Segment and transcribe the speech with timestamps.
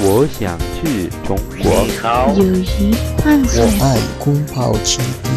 [0.00, 1.86] 我想去中国。
[1.86, 3.64] 你好，友谊万岁！
[3.64, 5.32] 我爱空炮骑兵。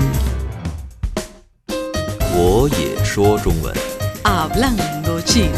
[2.36, 3.74] 我也说中文。
[4.24, 5.52] Hablando chino.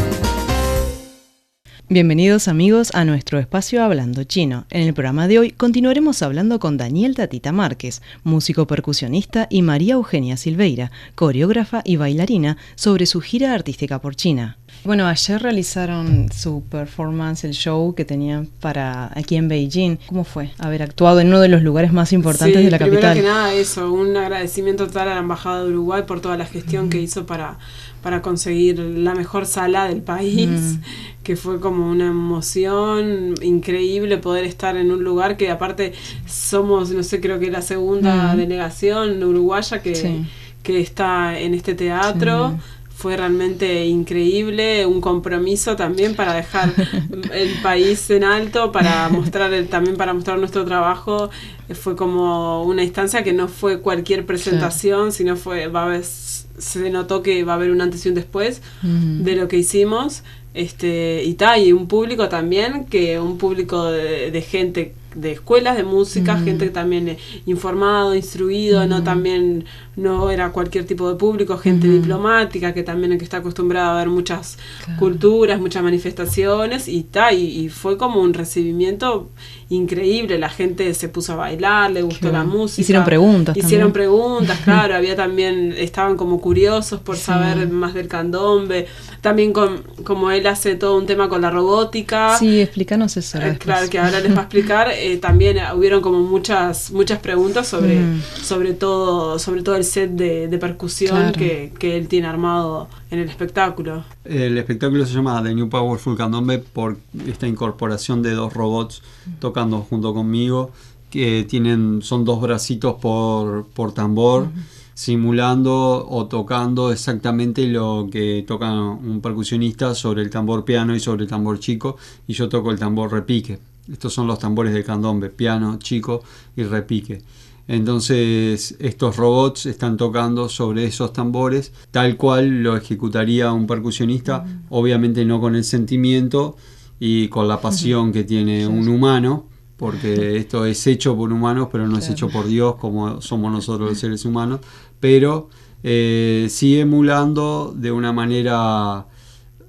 [1.88, 4.64] Bienvenidos amigos a nuestro espacio Hablando Chino.
[4.70, 9.92] En el programa de hoy continuaremos hablando con Daniel Tatita Márquez, músico percusionista, y María
[9.94, 14.56] Eugenia Silveira, coreógrafa y bailarina, sobre su gira artística por China.
[14.87, 19.97] Bueno, ayer realizaron su performance, el show que tenían para aquí en Beijing.
[20.07, 23.11] ¿Cómo fue haber actuado en uno de los lugares más importantes de la capital?
[23.11, 26.45] Primero que nada, eso, un agradecimiento total a la Embajada de Uruguay por toda la
[26.45, 27.57] gestión que hizo para
[28.01, 31.23] para conseguir la mejor sala del país, mm.
[31.23, 35.91] que fue como una emoción increíble poder estar en un lugar que aparte
[36.25, 38.37] somos, no sé, creo que la segunda mm.
[38.37, 40.23] delegación uruguaya que,
[40.63, 42.57] que está en este teatro.
[42.97, 46.73] Fue realmente increíble, un compromiso también para dejar
[47.31, 51.29] el país en alto, para mostrar el, también para mostrar nuestro trabajo.
[51.73, 57.21] Fue como una instancia que no fue cualquier presentación, sino fue va a se notó
[57.21, 60.23] que va a haber un antes y un después de lo que hicimos.
[60.55, 65.75] Este, y tal, y un público también, que un público de, de gente de escuelas
[65.77, 69.65] de música, gente también informado, instruido, no también
[69.95, 74.09] no era cualquier tipo de público, gente diplomática que también que está acostumbrada a ver
[74.09, 74.59] muchas
[74.99, 79.29] culturas, muchas manifestaciones y tal, y, fue como un recibimiento
[79.69, 82.81] increíble, la gente se puso a bailar, le gustó la música.
[82.81, 83.57] Hicieron preguntas.
[83.57, 88.85] Hicieron preguntas, claro, había también, estaban como curiosos por saber más del candombe,
[89.21, 92.37] también con, como él hace todo un tema con la robótica.
[92.37, 93.39] Sí, explícanos eso.
[93.39, 94.89] Eh, claro, que ahora les va a explicar.
[95.07, 98.21] Eh, también hubieron como muchas muchas preguntas sobre, mm.
[98.43, 104.03] sobre todo sobre todo el set de, percusión que, él tiene armado en el espectáculo.
[104.25, 109.01] El espectáculo se llama The New Powerful Candombe por esta incorporación de dos robots
[109.39, 110.71] tocando junto conmigo
[111.09, 114.49] que tienen son dos bracitos por, por tambor.
[114.93, 121.21] simulando o tocando exactamente lo que toca un percusionista sobre el tambor piano y sobre
[121.21, 121.95] el tambor chico
[122.27, 123.59] y yo toco el tambor repique.
[123.91, 126.23] Estos son los tambores de candombe, piano, chico
[126.55, 127.21] y repique.
[127.67, 135.25] Entonces estos robots están tocando sobre esos tambores tal cual lo ejecutaría un percusionista, obviamente
[135.25, 136.55] no con el sentimiento
[136.99, 139.45] y con la pasión que tiene un humano,
[139.75, 143.89] porque esto es hecho por humanos, pero no es hecho por Dios como somos nosotros
[143.89, 144.61] los seres humanos,
[144.99, 145.49] pero
[145.83, 149.07] eh, sí emulando de una manera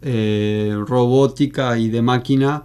[0.01, 2.65] eh, robótica y de máquina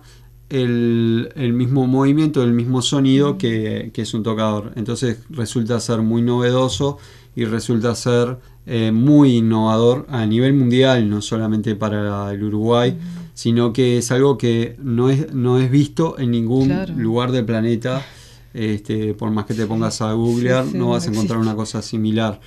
[0.49, 4.71] el, mismo movimiento, el mismo sonido que, es un tocador.
[4.75, 6.97] Entonces resulta ser muy novedoso
[7.35, 12.97] y resulta ser eh, muy innovador a nivel mundial, no solamente para el Uruguay,
[13.33, 18.05] sino que es algo que no es, no es visto en ningún lugar del planeta.
[18.53, 22.39] Este, por más que te pongas a googlear, no vas a encontrar una cosa similar.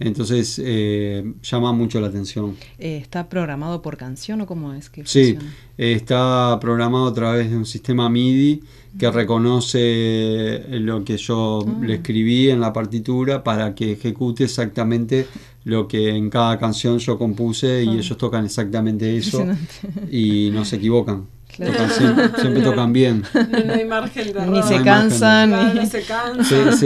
[0.00, 2.56] Entonces eh, llama mucho la atención.
[2.78, 5.38] Eh, ¿Está programado por canción o cómo es que Sí,
[5.78, 8.62] está programado a través de un sistema MIDI
[8.98, 11.84] que reconoce lo que yo ah.
[11.84, 15.26] le escribí en la partitura para que ejecute exactamente
[15.64, 17.92] lo que en cada canción yo compuse y ah.
[17.92, 19.46] ellos tocan exactamente eso
[20.10, 23.22] y no se equivocan siempre, tocan bien.
[23.34, 25.74] No, hay margen de Ni se cansan.
[25.74, 26.76] ni se cansan.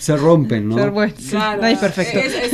[0.00, 0.76] Se, rompen, ¿no?
[0.76, 2.18] Claro, no perfecto.
[2.18, 2.50] Es,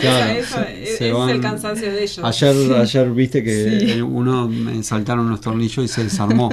[0.00, 0.32] claro,
[0.68, 2.20] es, el cansancio de ellos.
[2.22, 6.50] Ayer, ayer viste que uno me saltaron unos tornillos y se desarmó.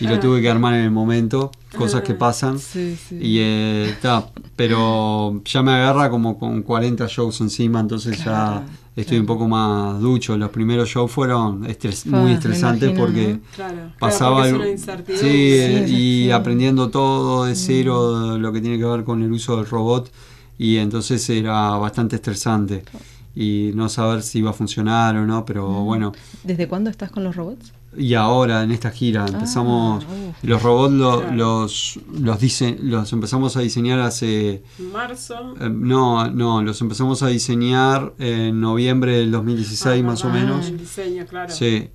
[0.00, 0.20] Y lo ah.
[0.20, 1.52] tuve que armar en el momento.
[1.76, 2.58] Cosas que ah, pasan.
[3.10, 4.18] Y está.
[4.18, 9.48] Eh, pero ya me agarra como con 40 shows encima, entonces ya estoy un poco
[9.48, 10.36] más ducho.
[10.36, 11.66] Los primeros shows fueron
[12.06, 13.40] muy estresantes porque
[13.98, 19.56] pasaba sí, y aprendiendo todo de cero lo que tiene que ver con el uso
[19.56, 20.10] del robot
[20.58, 22.84] y entonces era bastante estresante
[23.34, 26.12] y no saber si iba a funcionar o no, pero bueno.
[26.44, 27.72] ¿Desde cuándo estás con los robots?
[27.96, 30.92] Y ahora en esta gira empezamos ah, los robots
[31.34, 34.62] los los dice, los empezamos a diseñar hace
[34.92, 40.30] marzo eh, no no los empezamos a diseñar en noviembre del 2016 ah, más o
[40.30, 40.68] menos.
[40.68, 41.52] el diseño claro.
[41.52, 41.90] Sí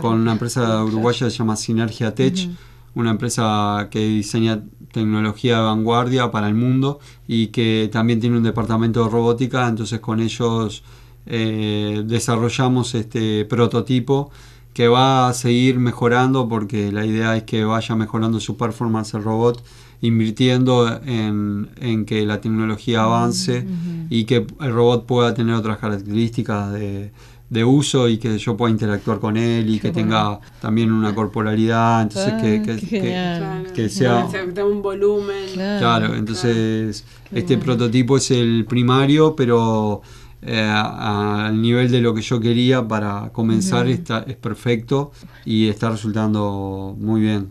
[0.00, 2.48] con una empresa uruguaya que se llama Sinergia Tech
[2.96, 6.98] una empresa que diseña tecnología de vanguardia para el mundo
[7.28, 9.68] y que también tiene un departamento de robótica.
[9.68, 10.82] Entonces con ellos
[11.26, 14.30] eh, desarrollamos este prototipo
[14.76, 19.22] que va a seguir mejorando porque la idea es que vaya mejorando su performance el
[19.24, 19.64] robot,
[20.02, 23.66] invirtiendo en, que la tecnología avance
[24.10, 27.10] y que el robot pueda tener otras características de,
[27.48, 32.02] de uso y que yo pueda interactuar con él y que tenga también una corporalidad,
[32.02, 33.00] entonces Ah, que, que- qué que-.
[33.00, 35.36] Claro, que sea- tenga un volumen.
[35.54, 35.78] Claro.
[35.80, 37.64] Claro, entonces Qué este bueno.
[37.76, 40.02] prototipo es el primario, pero
[40.42, 45.12] eh, al nivel de lo que yo quería para comenzar está, es perfecto
[45.44, 47.50] y está resultando muy bien.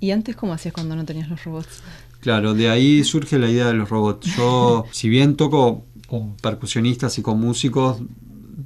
[0.00, 1.82] ¿Y antes cómo hacías cuando no tenías los robots?
[2.20, 4.34] Claro, de ahí surge la idea de los robots.
[4.36, 7.98] Yo, si bien toco con percusionistas y con músicos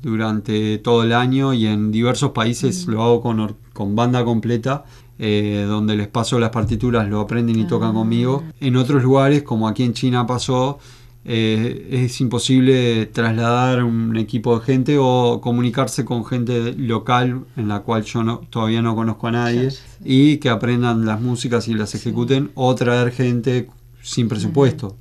[0.02, 4.84] durante todo el año y en diversos países lo hago con, con banda completa,
[5.18, 8.44] eh, donde les paso las partituras, lo aprenden y tocan conmigo.
[8.60, 10.78] En otros lugares, como aquí en China pasó,
[11.24, 17.80] eh, es imposible trasladar un equipo de gente o comunicarse con gente local en la
[17.80, 19.78] cual yo no, todavía no conozco a nadie sí.
[20.04, 23.68] y que aprendan las músicas y las ejecuten o traer gente
[24.02, 24.96] sin presupuesto.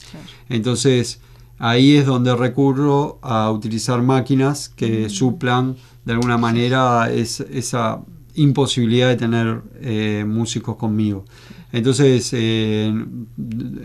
[0.50, 1.22] Entonces
[1.60, 5.76] ahí es donde recurro a utilizar máquinas que suplan
[6.06, 8.02] de alguna manera es- esa
[8.36, 11.26] imposibilidad de tener eh, músicos conmigo.
[11.72, 13.30] Entonces eh, en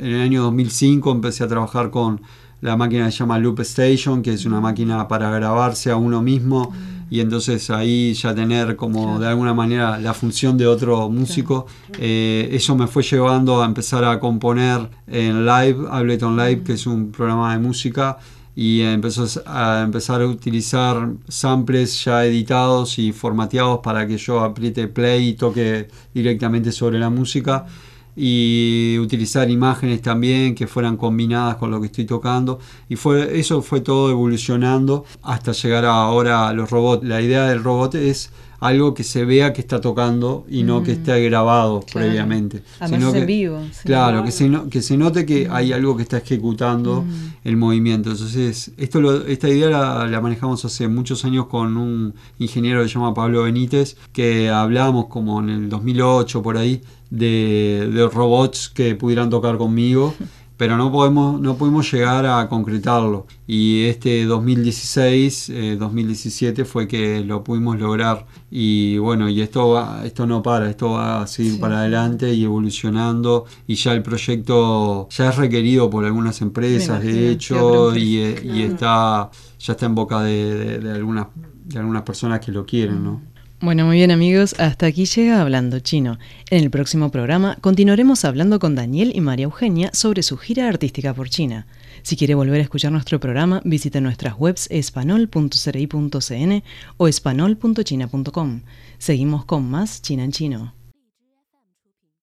[0.01, 2.21] el año 2005 empecé a trabajar con
[2.61, 6.23] la máquina que se llama Loop Station, que es una máquina para grabarse a uno
[6.23, 6.73] mismo
[7.13, 11.67] y entonces ahí ya tener como de alguna manera la función de otro músico.
[11.99, 16.87] Eh, eso me fue llevando a empezar a componer en Live, Ableton Live, que es
[16.87, 18.17] un programa de música,
[18.55, 24.89] y empezó a empezar a utilizar samples ya editados y formateados para que yo apriete
[24.89, 27.67] play y toque directamente sobre la música.
[28.15, 32.59] Y utilizar imágenes también que fueran combinadas con lo que estoy tocando.
[32.91, 37.05] Y fue eso fue todo evolucionando hasta llegar ahora a los robots.
[37.07, 38.31] La idea del robot es
[38.63, 42.07] algo que se vea que está tocando y no que esté grabado Claro.
[42.07, 43.59] previamente sino es en que- vivo.
[43.85, 47.05] Claro, que se, no- que se note que hay algo que está ejecutando
[47.45, 48.11] el movimiento.
[48.13, 52.89] Entonces, esto lo- esta idea la, la manejamos hace muchos años con un ingeniero que
[52.89, 56.81] se llama Pablo Benítez, que hablábamos como en el 2008 por ahí
[57.11, 60.15] de, de robots que pudieran tocar conmigo.
[60.63, 63.27] Pero no podemos, no pudimos llegar a concretarlo.
[63.49, 68.27] Y este 2016, eh, 2017 fue que lo pudimos lograr.
[68.49, 72.33] Y bueno, y esto va, esto no para, esto va a seguir Sí, para adelante
[72.33, 73.45] y evolucionando.
[73.67, 79.31] Y ya el proyecto ya es requerido por algunas empresas, de hecho, y, y está,
[79.59, 81.27] ya está en boca de, de- de algunas,
[81.65, 83.21] de algunas personas que lo quieren, ¿no?
[83.63, 86.19] Bueno, muy bien amigos, hasta aquí llega Hablando Chino.
[86.51, 91.15] En el próximo programa continuaremos hablando con Daniel y María Eugenia sobre su gira artística
[91.15, 91.69] por China.
[92.03, 96.65] Si quiere volver a escuchar nuestro programa, visite nuestras webs espanol.cri.cn
[96.97, 98.63] o espanol.china.com.
[98.99, 100.82] Seguimos con más China en Chino.